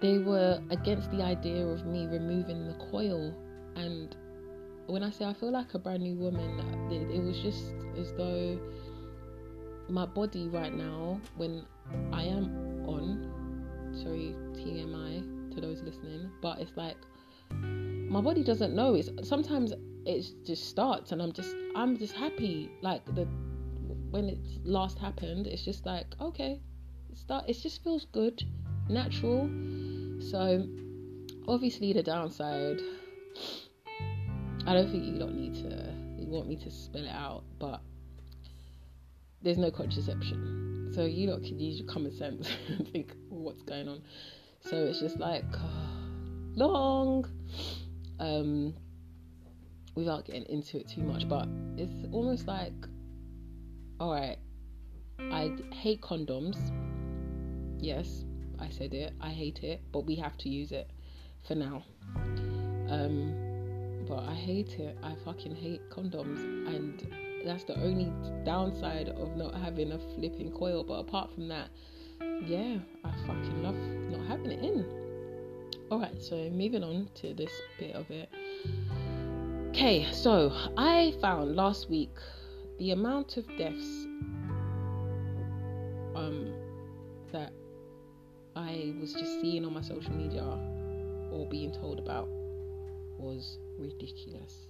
[0.00, 3.34] They were against the idea of me removing the coil.
[3.74, 4.14] And
[4.86, 6.58] when i say i feel like a brand new woman
[6.90, 8.58] it was just as though
[9.90, 11.62] my body right now when
[12.10, 13.30] i am on
[13.92, 16.96] sorry tmi to those listening but it's like
[18.08, 18.94] my body doesn't know.
[18.94, 19.72] It's sometimes
[20.08, 23.26] it just starts and i'm just i'm just happy like the
[24.10, 26.58] when it last happened it's just like okay
[27.10, 28.42] it start it just feels good
[28.88, 29.50] natural.
[30.20, 30.66] So
[31.46, 32.80] obviously the downside
[34.66, 37.80] i don't think you don't need to you want me to spell it out but
[39.40, 40.90] there's no contraception.
[40.94, 44.02] So you lot can use your common sense and think what's going on.
[44.60, 45.44] So it's just like
[46.56, 47.24] long.
[48.18, 48.74] Um
[49.98, 52.72] without getting into it too much but it's almost like
[54.00, 54.38] all right
[55.32, 56.56] i hate condoms
[57.78, 58.24] yes
[58.60, 59.14] I said it.
[59.20, 60.90] I hate it, but we have to use it
[61.46, 61.84] for now.
[62.88, 64.96] Um, but I hate it.
[65.02, 67.06] I fucking hate condoms, and
[67.44, 68.12] that's the only
[68.44, 70.82] downside of not having a flipping coil.
[70.82, 71.68] But apart from that,
[72.44, 73.76] yeah, I fucking love
[74.10, 74.84] not having it in.
[75.90, 78.28] Alright, so moving on to this bit of it.
[79.78, 82.10] Okay, so I found last week
[82.80, 84.08] the amount of deaths
[86.16, 86.52] um
[87.30, 87.52] that
[88.56, 90.42] I was just seeing on my social media
[91.30, 92.26] or being told about
[93.20, 94.66] was ridiculous.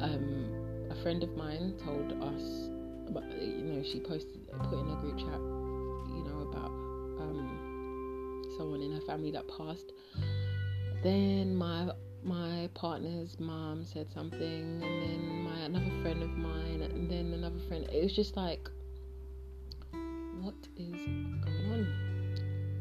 [0.00, 2.68] Um, a friend of mine told us
[3.06, 6.72] about, you know, she posted, put in a group chat, you know, about
[7.22, 9.92] um, someone in her family that passed.
[11.04, 11.92] Then my
[12.24, 17.60] my partner's mom said something, and then my another friend of mine, and then another
[17.68, 17.86] friend.
[17.92, 18.68] It was just like
[20.44, 21.86] what is going on?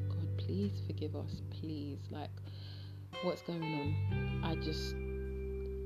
[0.10, 2.00] God, please forgive us, please.
[2.12, 2.30] Like,
[3.22, 4.42] what's going on?
[4.44, 4.96] I just,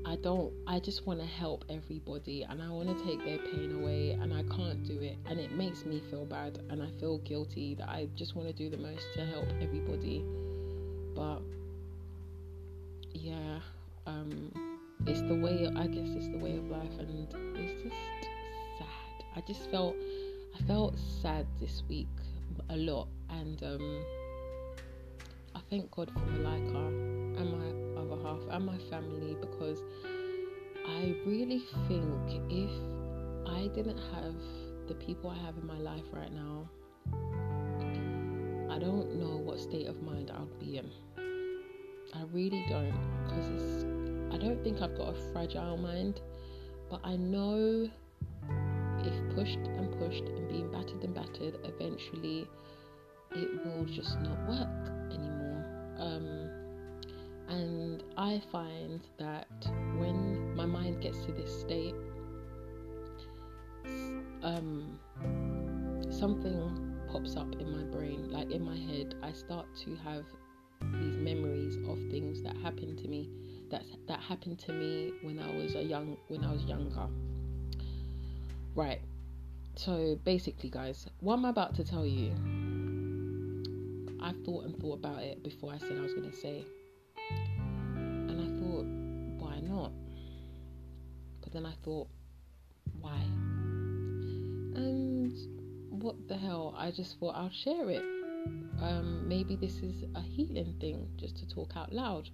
[0.04, 3.80] I don't, I just want to help everybody and I want to take their pain
[3.80, 5.18] away and I can't do it.
[5.26, 8.54] And it makes me feel bad and I feel guilty that I just want to
[8.54, 10.24] do the most to help everybody.
[11.14, 11.42] But,
[13.28, 13.60] yeah,
[14.06, 14.52] um,
[15.06, 17.94] it's the way, I guess it's the way of life and it's just
[18.78, 19.24] sad.
[19.36, 19.94] I just felt
[20.54, 22.08] I felt sad this week
[22.70, 24.02] a lot, and um,
[25.54, 26.86] I thank God for Malika
[27.38, 29.82] and my other half and my family because
[30.86, 32.70] I really think if
[33.46, 34.34] I didn't have
[34.88, 36.68] the people I have in my life right now,
[38.74, 40.90] I don't know what state of mind I would be in.
[42.14, 42.94] I really don't
[43.24, 43.84] because it's
[44.34, 46.20] I don't think I've got a fragile mind,
[46.90, 47.88] but I know
[49.04, 52.46] if pushed and pushed and being battered and battered, eventually
[53.32, 55.64] it will just not work anymore.
[55.98, 56.50] Um,
[57.48, 59.48] and I find that
[59.96, 61.94] when my mind gets to this state,
[64.42, 64.98] um,
[66.10, 69.14] something pops up in my brain, like in my head.
[69.22, 70.24] I start to have
[71.00, 73.28] these memories of things that happened to me.
[73.70, 77.06] That that happened to me when I was a young when I was younger.
[78.74, 79.00] Right.
[79.76, 82.32] So basically, guys, what I'm about to tell you,
[84.20, 86.64] I thought and thought about it before I said I was going to say.
[87.96, 88.86] And I thought,
[89.38, 89.92] why not?
[91.40, 92.08] But then I thought,
[93.00, 93.20] why?
[94.74, 95.32] And
[95.90, 96.74] what the hell?
[96.76, 98.17] I just thought I'll share it.
[98.80, 102.30] Um, maybe this is a healing thing, just to talk out loud.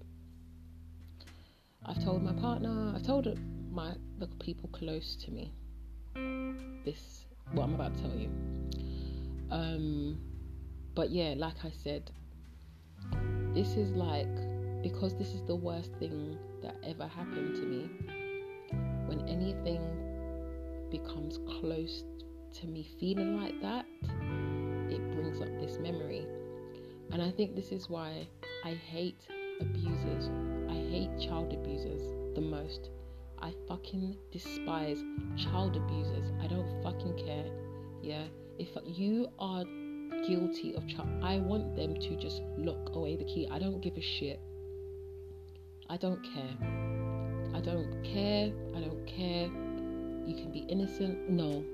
[1.87, 3.29] I've told my partner, I've told
[3.71, 5.53] my the people close to me
[6.85, 8.31] this what I'm about to tell you.
[9.51, 10.19] Um,
[10.95, 12.11] but yeah, like I said,
[13.55, 14.29] this is like
[14.83, 17.91] because this is the worst thing that ever happened to me.
[19.07, 19.81] When anything
[20.91, 22.05] becomes close
[22.61, 23.87] to me feeling like that,
[24.91, 26.27] it brings up this memory.
[27.13, 28.27] And I think this is why
[28.65, 29.21] I hate
[29.61, 30.31] abusers.
[30.69, 32.03] I hate child abusers
[32.35, 32.91] the most.
[33.41, 34.99] I fucking despise
[35.37, 36.33] child abusers.
[36.43, 37.47] I don't fucking care.
[38.03, 38.25] Yeah.
[38.59, 39.65] If you are
[40.27, 43.49] guilty of child, I want them to just lock away the key.
[43.51, 44.41] I don't give a shit.
[45.91, 46.57] I don't care.
[47.55, 48.53] I don't care.
[48.75, 49.47] I don't care.
[50.27, 51.29] You can be innocent.
[51.29, 51.65] No.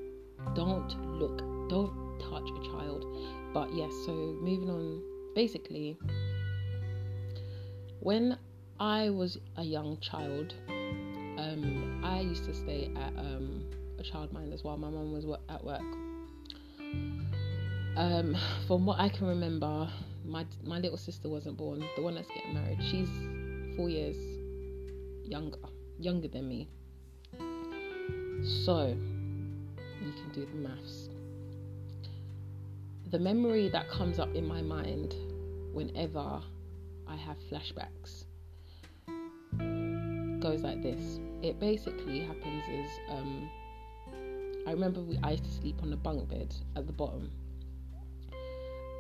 [0.54, 1.38] Don't look.
[1.68, 3.06] Don't touch a child.
[3.54, 5.09] But yes, so moving on.
[5.34, 5.98] Basically,
[8.00, 8.38] when
[8.78, 13.64] I was a young child, um, I used to stay at um,
[13.98, 15.80] a childminder's while my mum was at work.
[17.96, 19.88] Um, from what I can remember,
[20.24, 21.84] my my little sister wasn't born.
[21.96, 23.08] The one that's getting married, she's
[23.76, 24.16] four years
[25.24, 25.58] younger,
[25.98, 26.68] younger than me.
[28.64, 28.96] So
[30.02, 31.09] you can do the maths.
[33.10, 35.16] The memory that comes up in my mind
[35.72, 36.40] whenever
[37.08, 38.24] I have flashbacks
[40.38, 41.18] goes like this.
[41.42, 43.50] It basically happens is um,
[44.64, 47.32] I remember we I used to sleep on the bunk bed at the bottom,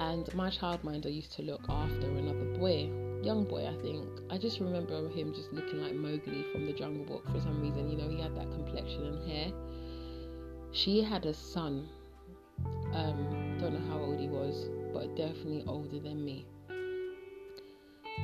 [0.00, 2.90] and my childminder used to look after another boy,
[3.22, 4.08] young boy I think.
[4.28, 7.88] I just remember him just looking like Mowgli from the Jungle Book for some reason.
[7.88, 9.52] You know, he had that complexion and hair.
[10.72, 11.88] She had a son.
[12.92, 16.46] Um, don't know how old he was, but definitely older than me.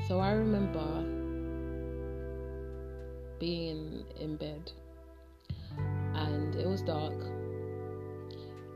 [0.08, 1.04] So I remember
[3.38, 4.72] being in bed
[6.14, 7.14] and it was dark.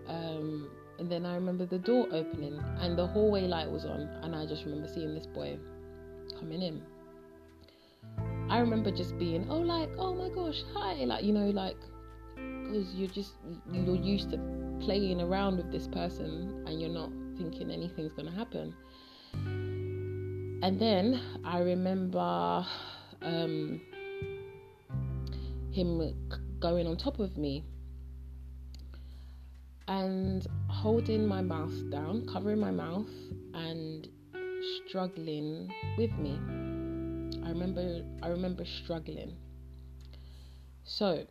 [0.09, 4.35] Um, and then I remember the door opening and the hallway light was on, and
[4.35, 5.59] I just remember seeing this boy
[6.38, 6.83] coming in.
[8.49, 11.77] I remember just being, oh, like, oh my gosh, hi, like, you know, like,
[12.35, 13.35] because you're just,
[13.73, 14.38] you're used to
[14.80, 18.74] playing around with this person and you're not thinking anything's gonna happen.
[20.62, 22.66] And then I remember
[23.22, 23.80] um,
[25.72, 26.14] him
[26.58, 27.64] going on top of me
[29.88, 33.08] and holding my mouth down, covering my mouth,
[33.54, 34.08] and
[34.86, 36.38] struggling with me.
[37.44, 39.36] I remember I remember struggling.
[40.84, 41.26] So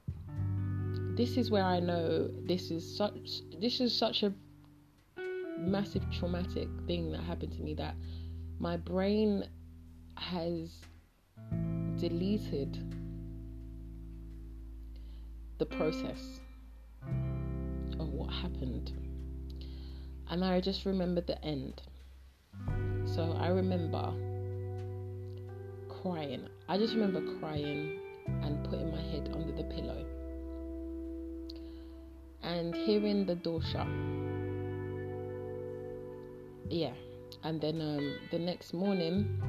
[1.19, 4.31] this is where I know this is such this is such a
[5.57, 7.95] massive traumatic thing that happened to me that
[8.57, 9.43] my brain
[10.15, 10.71] has
[11.97, 12.71] deleted
[15.57, 16.39] the process
[17.99, 18.93] of what happened.
[20.29, 21.81] And I just remember the end.
[23.03, 24.13] So I remember
[26.01, 26.47] crying.
[26.69, 30.05] I just remember crying and putting my head under the pillow
[32.43, 33.87] and hearing the door shut.
[36.69, 36.93] Yeah.
[37.43, 39.41] And then um, the next morning,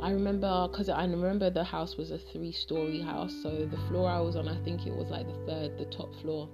[0.00, 4.08] I remember because I remember the house was a three story house, so the floor
[4.08, 6.48] I was on, I think it was like the third, the top floor.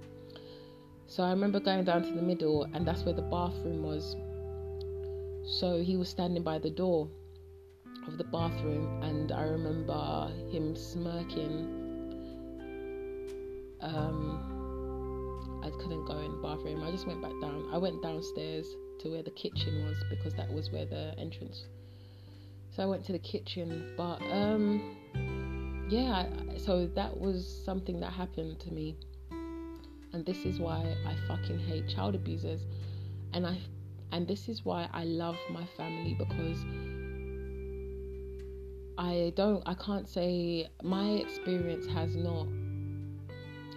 [1.07, 4.15] So I remember going down to the middle, and that's where the bathroom was.
[5.59, 7.09] So he was standing by the door
[8.07, 11.77] of the bathroom, and I remember him smirking.
[13.81, 14.50] Um,
[15.63, 16.83] I couldn't go in the bathroom.
[16.83, 17.69] I just went back down.
[17.71, 18.67] I went downstairs
[18.99, 21.65] to where the kitchen was because that was where the entrance
[22.71, 24.95] so I went to the kitchen, but um,
[25.89, 28.95] yeah, so that was something that happened to me,
[30.13, 32.61] and this is why I fucking hate child abusers,
[33.33, 33.59] and I,
[34.13, 36.59] and this is why I love my family because
[38.97, 42.47] I don't, I can't say my experience has not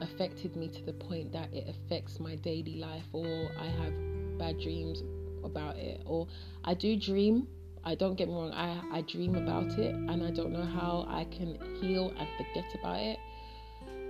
[0.00, 3.92] affected me to the point that it affects my daily life or I have
[4.38, 5.02] bad dreams
[5.44, 6.26] about it or
[6.64, 7.46] I do dream
[7.86, 11.04] I don't get me wrong, I, I dream about it and I don't know how
[11.06, 13.18] I can heal and forget about it.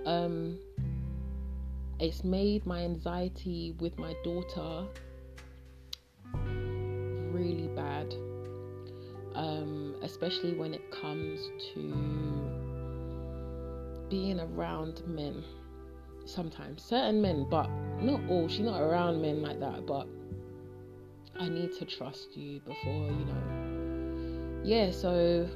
[0.05, 0.57] Um,
[1.99, 4.85] it's made my anxiety with my daughter
[7.31, 8.13] really bad,
[9.33, 11.41] um, especially when it comes
[11.73, 11.93] to
[14.09, 15.43] being around men.
[16.25, 17.69] Sometimes certain men, but
[18.01, 18.47] not all.
[18.47, 20.07] She's not around men like that, but
[21.39, 24.61] I need to trust you before you know.
[24.63, 25.47] Yeah, so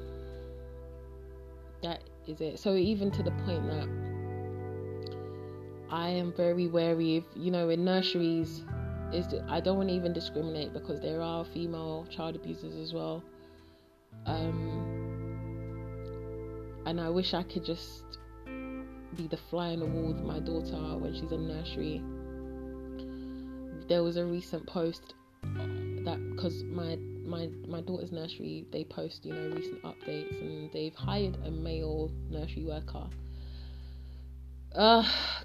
[1.81, 2.59] that is it.
[2.59, 3.87] So even to the point that
[5.89, 8.63] I am very wary of, you know, in nurseries,
[9.11, 13.23] is I don't want to even discriminate because there are female child abusers as well.
[14.25, 14.99] Um,
[16.85, 18.03] and I wish I could just
[19.19, 22.01] be the fly on the wall with my daughter when she's in nursery.
[23.89, 25.13] There was a recent post
[25.43, 30.95] that because my my my daughter's nursery they post you know recent updates and they've
[30.95, 33.07] hired a male nursery worker
[34.75, 35.03] uh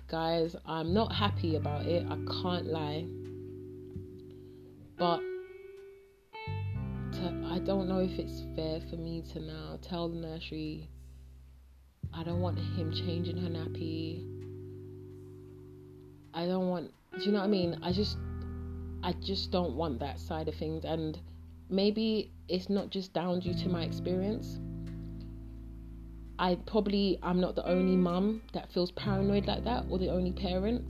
[0.09, 3.07] guys i'm not happy about it i can't lie
[4.99, 5.19] but
[7.13, 10.89] to, i don't know if it's fair for me to now tell the nursery
[12.17, 14.25] i don't want him changing her nappy
[16.33, 18.17] i don't want do you know what i mean i just
[19.03, 21.19] i just don't want that side of things and
[21.71, 24.59] maybe it's not just down due to my experience.
[26.39, 30.33] I probably I'm not the only mum that feels paranoid like that or the only
[30.33, 30.85] parent.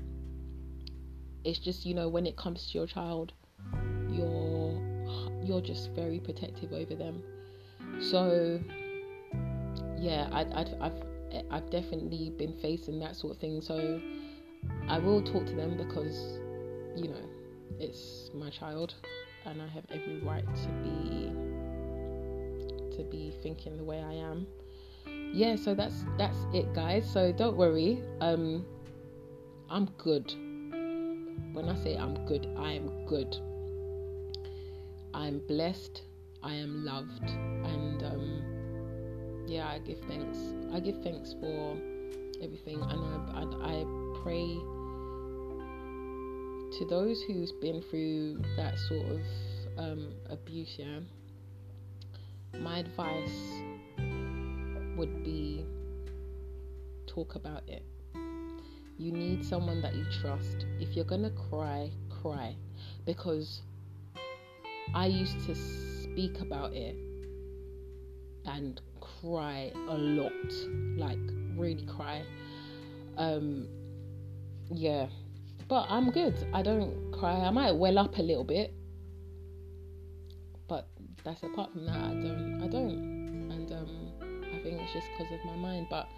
[1.44, 3.32] It's just, you know, when it comes to your child,
[4.10, 4.80] you're
[5.42, 7.22] you're just very protective over them.
[8.00, 8.60] So
[9.98, 11.02] yeah, I, I've I've
[11.50, 13.60] I've definitely been facing that sort of thing.
[13.60, 14.00] So
[14.88, 16.38] I will talk to them because,
[16.96, 17.28] you know,
[17.78, 18.94] it's my child
[19.46, 21.32] and I have every right to be
[22.96, 24.46] to be thinking the way I am.
[25.32, 27.10] Yeah, so that's that's it guys.
[27.10, 28.02] So don't worry.
[28.20, 28.64] Um
[29.70, 30.32] I'm good.
[31.52, 33.36] When I say I'm good, I am good.
[35.12, 36.02] I'm blessed.
[36.42, 38.53] I am loved and um
[39.54, 40.36] yeah, I give thanks.
[40.72, 41.76] I give thanks for
[42.42, 43.00] everything and
[43.30, 43.84] I, I
[44.20, 44.58] pray
[46.76, 49.20] to those who's been through that sort of
[49.78, 50.98] um, abuse, yeah,
[52.58, 53.30] my advice
[54.96, 55.64] would be
[57.06, 57.84] talk about it.
[58.98, 60.66] You need someone that you trust.
[60.80, 61.92] If you're gonna cry,
[62.22, 62.56] cry.
[63.06, 63.62] Because
[64.92, 66.96] I used to speak about it
[68.46, 68.80] and
[69.24, 70.32] cry a lot,
[70.96, 71.18] like
[71.56, 72.22] really cry.
[73.16, 73.68] Um,
[74.70, 75.06] yeah,
[75.68, 76.34] but I'm good.
[76.52, 77.32] I don't cry.
[77.32, 78.72] I might well up a little bit,
[80.68, 80.88] but
[81.24, 81.96] that's apart from that.
[81.96, 82.62] I don't.
[82.62, 83.50] I don't.
[83.50, 84.12] And um,
[84.54, 85.86] I think it's just because of my mind.
[85.88, 86.08] But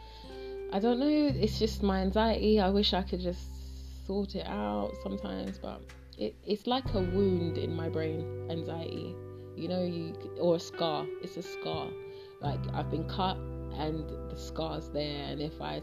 [0.73, 1.33] I don't know.
[1.35, 2.61] It's just my anxiety.
[2.61, 5.83] I wish I could just sort it out sometimes, but
[6.19, 8.47] it, it's like a wound in my brain.
[8.51, 9.15] Anxiety.
[9.57, 11.07] You know, you or a scar.
[11.23, 11.89] It's a scar.
[12.47, 13.37] Like I've been cut
[13.77, 15.83] and the scar's there, and if I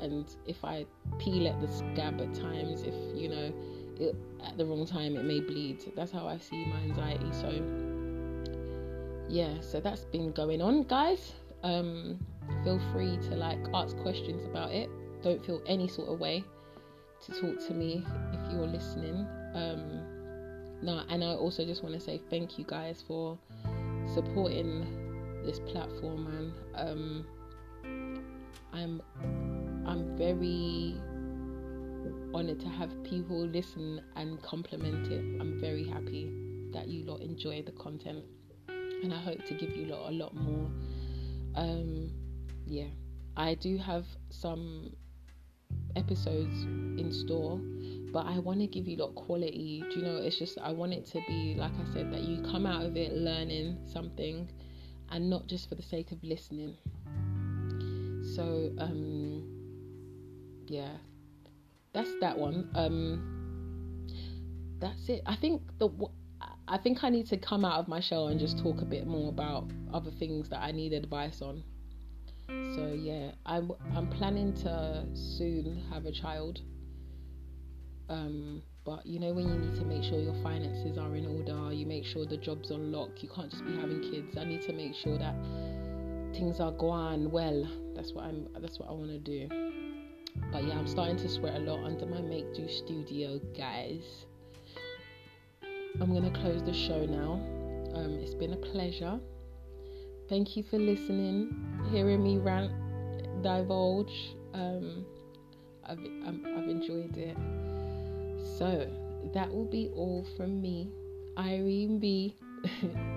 [0.00, 0.86] and if I
[1.18, 3.52] peel at the scab at times, if you know,
[4.00, 5.92] it, at the wrong time, it may bleed.
[5.94, 7.30] That's how I see my anxiety.
[7.32, 7.62] So,
[9.28, 11.32] yeah, so that's been going on, guys.
[11.62, 12.18] Um,
[12.64, 14.88] feel free to like ask questions about it.
[15.22, 16.44] Don't feel any sort of way
[17.24, 19.26] to talk to me if you're listening.
[19.54, 20.02] Um,
[20.82, 23.38] no, and I also just want to say thank you guys for
[24.14, 25.05] supporting
[25.46, 26.52] this platform, man.
[26.74, 27.26] Um,
[28.72, 29.02] I'm
[29.86, 30.96] I'm very
[32.34, 35.40] honored to have people listen and compliment it.
[35.40, 36.30] I'm very happy
[36.72, 38.24] that you lot enjoy the content,
[38.68, 40.68] and I hope to give you lot a lot more.
[41.54, 42.10] Um,
[42.66, 42.88] yeah,
[43.36, 44.92] I do have some
[45.94, 46.64] episodes
[47.00, 47.58] in store,
[48.12, 49.82] but I want to give you lot quality.
[49.90, 50.16] Do you know?
[50.16, 52.96] It's just I want it to be like I said that you come out of
[52.96, 54.50] it learning something,
[55.10, 56.76] and not just for the sake of listening.
[58.34, 59.56] So um
[60.68, 60.90] yeah,
[61.92, 62.68] that's that one.
[62.74, 64.08] Um,
[64.78, 65.22] that's it.
[65.26, 65.88] I think the
[66.68, 69.06] I think I need to come out of my shell and just talk a bit
[69.06, 71.62] more about other things that I need advice on.
[72.48, 76.60] So yeah, I'm I'm planning to soon have a child.
[78.08, 81.74] Um, but you know when you need to make sure your finances are in order,
[81.74, 83.10] you make sure the job's on lock.
[83.20, 84.38] You can't just be having kids.
[84.38, 85.34] I need to make sure that
[86.32, 87.68] things are going well.
[87.96, 88.46] That's what I'm.
[88.60, 89.48] That's what I want to do.
[90.52, 94.04] But yeah, I'm starting to sweat a lot under my Make Do studio, guys.
[96.00, 97.40] I'm gonna close the show now.
[97.96, 99.18] Um, it's been a pleasure.
[100.28, 102.70] Thank you for listening, hearing me rant,
[103.42, 104.34] divulge.
[104.54, 105.04] Um,
[105.84, 107.36] I've, i I've enjoyed it.
[108.58, 108.88] So
[109.34, 110.88] that will be all from me,
[111.38, 112.36] Irene B.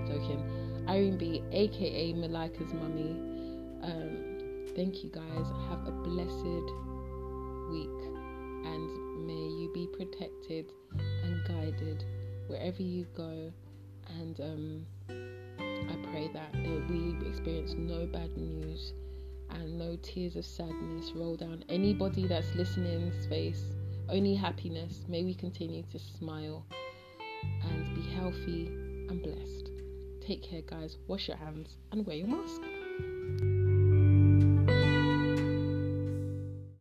[0.07, 0.43] joking.
[0.87, 3.11] Irene B, aka Malika's mummy.
[3.83, 5.45] Um, thank you guys.
[5.69, 6.69] Have a blessed
[7.69, 8.09] week
[8.65, 10.71] and may you be protected
[11.23, 12.03] and guided
[12.47, 13.51] wherever you go.
[14.19, 18.93] And um, I pray that, that we experience no bad news
[19.51, 23.63] and no tears of sadness roll down anybody that's listening's face.
[24.11, 25.05] Only happiness.
[25.07, 26.65] May we continue to smile
[27.63, 28.67] and be healthy
[29.07, 29.69] and blessed.
[30.25, 30.97] Take care, guys.
[31.07, 32.61] Wash your hands and wear your mask.